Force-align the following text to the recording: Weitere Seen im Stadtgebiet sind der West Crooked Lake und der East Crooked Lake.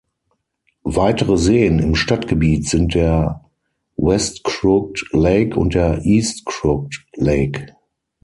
Weitere 0.95 1.37
Seen 1.37 1.77
im 1.77 1.93
Stadtgebiet 1.93 2.67
sind 2.67 2.95
der 2.95 3.45
West 3.97 4.43
Crooked 4.43 5.07
Lake 5.13 5.55
und 5.55 5.75
der 5.75 6.03
East 6.03 6.43
Crooked 6.47 7.03
Lake. 7.17 7.75